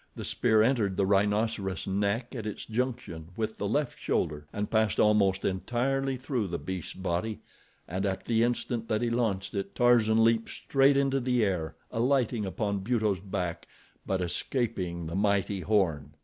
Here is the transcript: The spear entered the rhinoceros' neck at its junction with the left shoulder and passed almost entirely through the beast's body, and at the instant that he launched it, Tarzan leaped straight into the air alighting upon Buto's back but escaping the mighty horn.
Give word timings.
The 0.15 0.25
spear 0.25 0.63
entered 0.63 0.97
the 0.97 1.05
rhinoceros' 1.05 1.85
neck 1.85 2.33
at 2.33 2.47
its 2.47 2.65
junction 2.65 3.29
with 3.37 3.59
the 3.59 3.67
left 3.67 3.99
shoulder 3.99 4.47
and 4.51 4.71
passed 4.71 4.99
almost 4.99 5.45
entirely 5.45 6.17
through 6.17 6.47
the 6.47 6.57
beast's 6.57 6.95
body, 6.95 7.39
and 7.87 8.03
at 8.03 8.25
the 8.25 8.41
instant 8.43 8.87
that 8.87 9.03
he 9.03 9.11
launched 9.11 9.53
it, 9.53 9.75
Tarzan 9.75 10.23
leaped 10.23 10.49
straight 10.49 10.97
into 10.97 11.19
the 11.19 11.45
air 11.45 11.75
alighting 11.91 12.47
upon 12.47 12.79
Buto's 12.79 13.19
back 13.19 13.67
but 14.03 14.21
escaping 14.21 15.05
the 15.05 15.13
mighty 15.13 15.59
horn. 15.59 16.15